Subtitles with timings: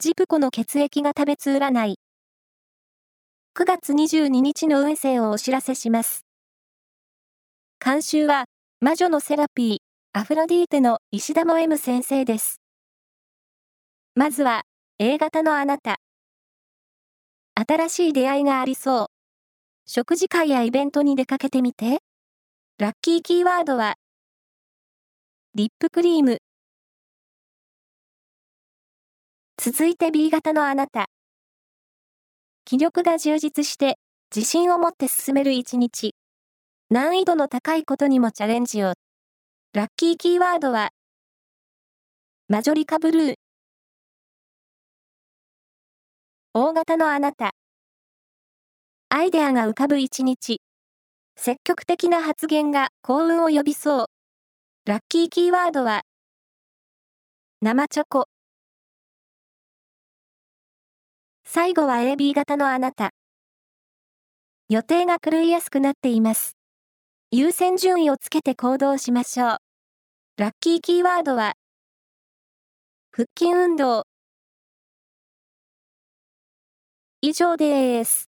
[0.00, 1.98] ジプコの血液が食べつ占い。
[3.58, 6.24] 9月22日の運勢をお知らせします。
[7.84, 8.44] 監修は、
[8.80, 9.78] 魔女のセラピー、
[10.12, 12.60] アフロディーテの石田も M 先生です。
[14.14, 14.62] まずは、
[15.00, 15.96] A 型のあなた。
[17.56, 19.06] 新しい出会いがありそう。
[19.84, 21.98] 食事会やイベントに出かけてみて。
[22.78, 23.96] ラッキーキーワードは、
[25.56, 26.38] リップクリーム。
[29.60, 31.06] 続いて B 型のあなた。
[32.64, 33.98] 気力が充実して、
[34.34, 36.14] 自信を持って進める一日。
[36.90, 38.94] 難易度の高いことにもチャレンジを。
[39.72, 40.90] ラッキーキーワードは、
[42.46, 43.34] マジョリカブルー。
[46.54, 47.50] 大型のあなた。
[49.08, 50.60] アイデアが浮かぶ一日。
[51.34, 54.06] 積極的な発言が幸運を呼びそう。
[54.86, 56.02] ラッキーキーワードは、
[57.60, 58.28] 生チョコ。
[61.50, 63.14] 最後は AB 型のあなた。
[64.68, 66.58] 予定が狂いやすくなっています。
[67.30, 69.56] 優先順位をつけて行動しましょう。
[70.36, 71.54] ラッキーキーワードは、
[73.12, 74.04] 腹筋運動。
[77.22, 78.27] 以上です。